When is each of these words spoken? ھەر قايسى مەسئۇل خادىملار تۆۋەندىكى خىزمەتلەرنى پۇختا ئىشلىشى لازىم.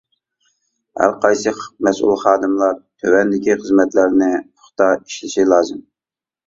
ھەر 1.01 1.13
قايسى 1.25 1.53
مەسئۇل 1.89 2.17
خادىملار 2.23 2.81
تۆۋەندىكى 3.05 3.59
خىزمەتلەرنى 3.63 4.35
پۇختا 4.51 4.93
ئىشلىشى 4.99 5.49
لازىم. 5.55 5.89